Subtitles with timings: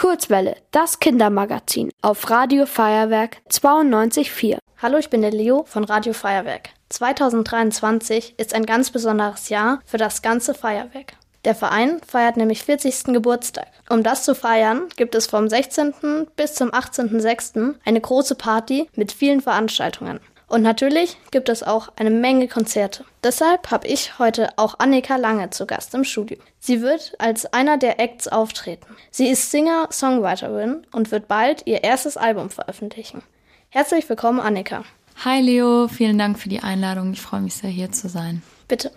[0.00, 4.56] Kurzwelle, das Kindermagazin auf Radio Feuerwerk 92.4.
[4.80, 6.70] Hallo, ich bin der Leo von Radio Feuerwerk.
[6.88, 11.12] 2023 ist ein ganz besonderes Jahr für das ganze Feuerwerk.
[11.44, 13.12] Der Verein feiert nämlich 40.
[13.12, 13.66] Geburtstag.
[13.90, 15.92] Um das zu feiern, gibt es vom 16.
[16.34, 17.74] bis zum 18.06.
[17.84, 20.20] eine große Party mit vielen Veranstaltungen.
[20.50, 23.04] Und natürlich gibt es auch eine Menge Konzerte.
[23.22, 26.38] Deshalb habe ich heute auch Annika Lange zu Gast im Studio.
[26.58, 28.96] Sie wird als einer der Acts auftreten.
[29.12, 33.22] Sie ist Singer-Songwriterin und wird bald ihr erstes Album veröffentlichen.
[33.68, 34.82] Herzlich willkommen, Annika.
[35.24, 37.12] Hi Leo, vielen Dank für die Einladung.
[37.12, 38.42] Ich freue mich sehr, hier zu sein.
[38.66, 38.90] Bitte.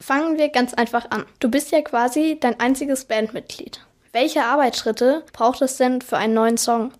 [0.00, 1.24] Fangen wir ganz einfach an.
[1.38, 3.80] Du bist ja quasi dein einziges Bandmitglied.
[4.12, 6.92] Welche Arbeitsschritte braucht es denn für einen neuen Song?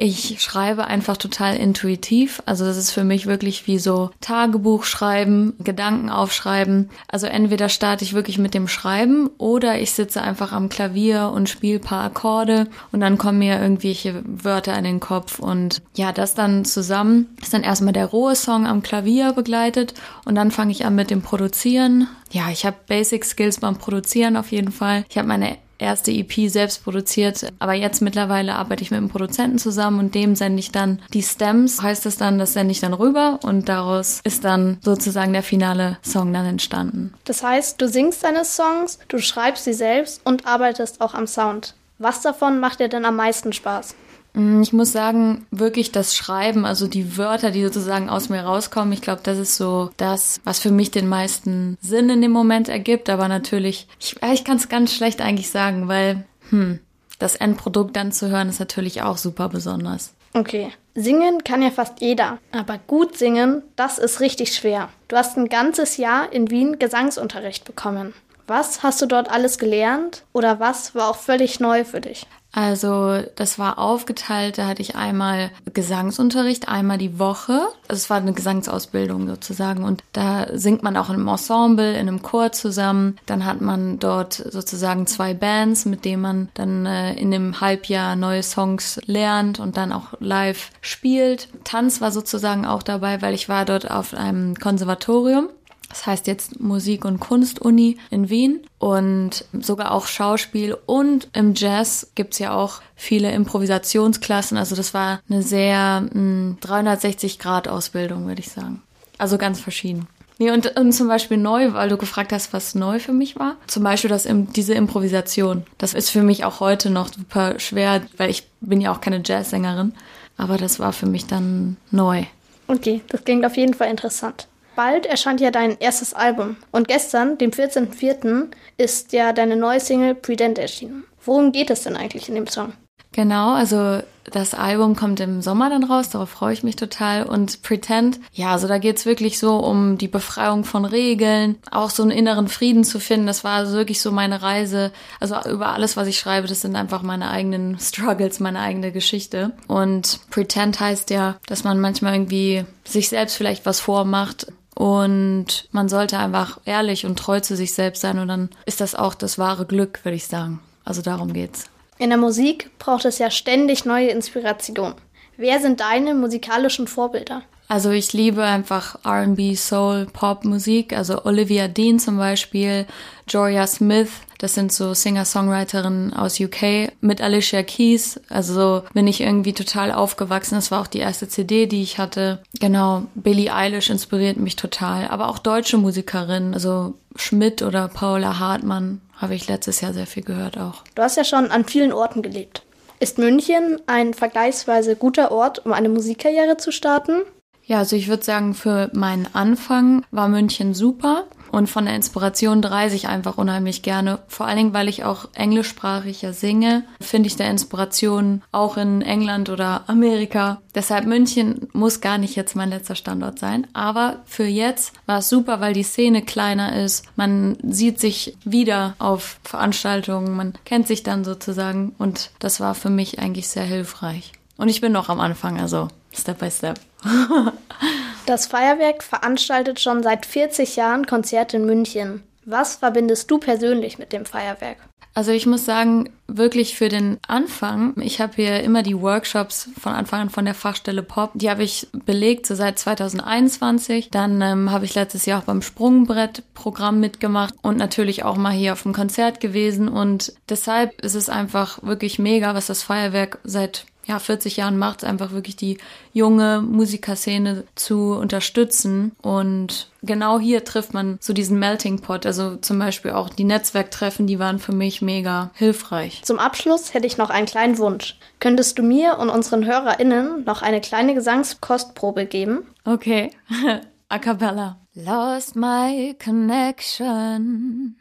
[0.00, 2.40] Ich schreibe einfach total intuitiv.
[2.46, 6.88] Also das ist für mich wirklich wie so Tagebuch schreiben, Gedanken aufschreiben.
[7.08, 11.48] Also entweder starte ich wirklich mit dem Schreiben oder ich sitze einfach am Klavier und
[11.48, 16.36] spiele paar Akkorde und dann kommen mir irgendwelche Wörter in den Kopf und ja, das
[16.36, 20.84] dann zusammen ist dann erstmal der rohe Song am Klavier begleitet und dann fange ich
[20.84, 22.06] an mit dem Produzieren.
[22.30, 25.04] Ja, ich habe Basic Skills beim Produzieren auf jeden Fall.
[25.08, 27.52] Ich habe meine erste EP selbst produziert.
[27.58, 31.22] Aber jetzt mittlerweile arbeite ich mit einem Produzenten zusammen und dem sende ich dann die
[31.22, 35.42] Stems, heißt es dann, das sende ich dann rüber und daraus ist dann sozusagen der
[35.42, 37.14] finale Song dann entstanden.
[37.24, 41.74] Das heißt, du singst deine Songs, du schreibst sie selbst und arbeitest auch am Sound.
[41.98, 43.94] Was davon macht dir denn am meisten Spaß?
[44.38, 48.92] Mm, ich muss sagen, wirklich das Schreiben, also die Wörter, die sozusagen aus mir rauskommen,
[48.92, 52.68] ich glaube, das ist so das, was für mich den meisten Sinn in dem Moment
[52.68, 53.10] ergibt.
[53.10, 56.78] Aber natürlich, ich, ich kann es ganz schlecht eigentlich sagen, weil, hm,
[57.18, 60.14] das Endprodukt dann zu hören, ist natürlich auch super besonders.
[60.34, 60.70] Okay.
[60.94, 64.88] Singen kann ja fast jeder, aber gut singen, das ist richtig schwer.
[65.06, 68.14] Du hast ein ganzes Jahr in Wien Gesangsunterricht bekommen.
[68.48, 72.26] Was hast du dort alles gelernt oder was war auch völlig neu für dich?
[72.50, 77.60] Also das war aufgeteilt, da hatte ich einmal Gesangsunterricht, einmal die Woche.
[77.88, 82.22] Also es war eine Gesangsausbildung sozusagen und da singt man auch einem Ensemble, in einem
[82.22, 83.18] Chor zusammen.
[83.26, 88.16] Dann hat man dort sozusagen zwei Bands, mit denen man dann äh, in dem Halbjahr
[88.16, 91.48] neue Songs lernt und dann auch live spielt.
[91.64, 95.50] Tanz war sozusagen auch dabei, weil ich war dort auf einem Konservatorium
[95.88, 102.10] das heißt jetzt Musik- und Kunstuni in Wien und sogar auch Schauspiel und im Jazz
[102.14, 104.58] gibt's ja auch viele Improvisationsklassen.
[104.58, 108.82] Also das war eine sehr 360-Grad-Ausbildung, würde ich sagen.
[109.16, 110.06] Also ganz verschieden.
[110.40, 113.56] Nee, und, und zum Beispiel neu, weil du gefragt hast, was neu für mich war.
[113.66, 115.64] Zum Beispiel das, diese Improvisation.
[115.78, 119.20] Das ist für mich auch heute noch super schwer, weil ich bin ja auch keine
[119.24, 119.94] Jazzsängerin.
[120.36, 122.22] Aber das war für mich dann neu.
[122.68, 124.46] Okay, das klingt auf jeden Fall interessant.
[124.78, 128.46] Bald erscheint ja dein erstes Album und gestern, dem 14.04.,
[128.76, 131.02] ist ja deine neue Single Predent erschienen.
[131.24, 132.72] Worum geht es denn eigentlich in dem Song?
[133.10, 134.00] Genau, also
[134.30, 137.24] das Album kommt im Sommer dann raus, darauf freue ich mich total.
[137.24, 142.04] Und Pretend, ja, also da geht's wirklich so um die Befreiung von Regeln, auch so
[142.04, 143.26] einen inneren Frieden zu finden.
[143.26, 144.92] Das war also wirklich so meine Reise.
[145.18, 149.54] Also über alles, was ich schreibe, das sind einfach meine eigenen Struggles, meine eigene Geschichte.
[149.66, 154.46] Und Pretend heißt ja, dass man manchmal irgendwie sich selbst vielleicht was vormacht,
[154.78, 158.94] und man sollte einfach ehrlich und treu zu sich selbst sein und dann ist das
[158.94, 160.60] auch das wahre Glück, würde ich sagen.
[160.84, 161.64] Also darum geht's.
[161.98, 164.94] In der Musik braucht es ja ständig neue Inspiration.
[165.36, 167.42] Wer sind deine musikalischen Vorbilder?
[167.66, 170.92] Also ich liebe einfach RB, Soul, Pop Musik.
[170.96, 172.86] Also Olivia Dean zum Beispiel,
[173.26, 178.20] Joria Smith, das sind so Singer-Songwriterinnen aus UK mit Alicia Keys.
[178.28, 180.54] Also so bin ich irgendwie total aufgewachsen.
[180.54, 182.40] Das war auch die erste CD, die ich hatte.
[182.60, 185.08] Genau, Billie Eilish inspiriert mich total.
[185.08, 190.22] Aber auch deutsche Musikerinnen, also Schmidt oder Paula Hartmann habe ich letztes Jahr sehr viel
[190.22, 190.84] gehört auch.
[190.94, 192.62] Du hast ja schon an vielen Orten gelebt.
[193.00, 197.22] Ist München ein vergleichsweise guter Ort, um eine Musikkarriere zu starten?
[197.64, 201.26] Ja, also ich würde sagen, für meinen Anfang war München super.
[201.50, 204.18] Und von der Inspiration reise ich einfach unheimlich gerne.
[204.28, 209.02] Vor allen Dingen, weil ich auch englischsprachig ja singe, finde ich der Inspiration auch in
[209.02, 210.60] England oder Amerika.
[210.74, 213.66] Deshalb München muss gar nicht jetzt mein letzter Standort sein.
[213.72, 217.04] Aber für jetzt war es super, weil die Szene kleiner ist.
[217.16, 220.36] Man sieht sich wieder auf Veranstaltungen.
[220.36, 221.94] Man kennt sich dann sozusagen.
[221.98, 224.32] Und das war für mich eigentlich sehr hilfreich.
[224.56, 226.80] Und ich bin noch am Anfang, also Step by Step.
[228.28, 232.22] Das Feuerwerk veranstaltet schon seit 40 Jahren Konzerte in München.
[232.44, 234.76] Was verbindest du persönlich mit dem Feuerwerk?
[235.14, 239.94] Also ich muss sagen, wirklich für den Anfang, ich habe hier immer die Workshops von
[239.94, 244.10] Anfang an von der Fachstelle Pop, die habe ich belegt so seit 2021.
[244.10, 248.74] Dann ähm, habe ich letztes Jahr auch beim Sprungbrettprogramm mitgemacht und natürlich auch mal hier
[248.74, 253.86] auf dem Konzert gewesen und deshalb ist es einfach wirklich mega, was das Feuerwerk seit
[254.08, 255.78] ja, 40 Jahren macht, einfach wirklich die
[256.12, 259.12] junge Musikerszene zu unterstützen.
[259.22, 262.26] Und genau hier trifft man so diesen Melting Pot.
[262.26, 266.22] Also zum Beispiel auch die Netzwerktreffen, die waren für mich mega hilfreich.
[266.24, 268.18] Zum Abschluss hätte ich noch einen kleinen Wunsch.
[268.40, 272.66] Könntest du mir und unseren HörerInnen noch eine kleine Gesangskostprobe geben?
[272.84, 273.30] Okay.
[274.08, 274.78] A cappella.
[274.94, 277.96] Lost my connection.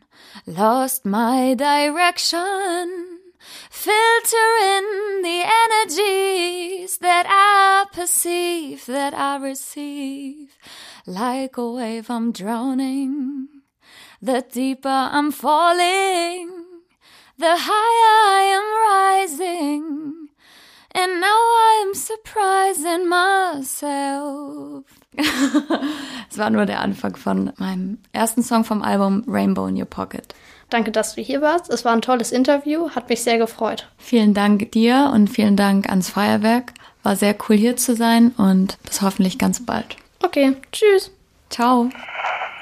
[0.46, 3.17] Lost my direction.
[7.98, 10.56] Perceive, that I receive.
[11.08, 13.48] Like a wave, I'm drowning.
[14.22, 16.50] The deeper I'm falling,
[17.40, 20.30] the higher I am rising.
[20.92, 24.86] And now I'm surprising myself.
[26.30, 30.36] Es war nur der Anfang von meinem ersten Song vom Album Rainbow in Your Pocket.
[30.70, 31.70] Danke, dass du hier warst.
[31.70, 33.88] Es war ein tolles Interview, hat mich sehr gefreut.
[33.98, 36.74] Vielen Dank dir und vielen Dank ans Feuerwerk.
[37.04, 39.96] War sehr cool hier zu sein und bis hoffentlich ganz bald.
[40.24, 41.12] Okay, tschüss.
[41.50, 41.90] Ciao.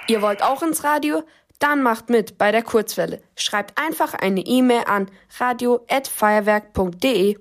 [0.07, 1.23] Ihr wollt auch ins Radio?
[1.57, 3.21] Dann macht mit bei der Kurzwelle.
[3.35, 5.09] Schreibt einfach eine E-Mail an
[5.39, 7.37] radio@feuerwerk.de.